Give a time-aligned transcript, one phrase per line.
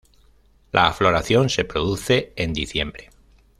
[0.71, 3.11] La floración se produce en diciembre.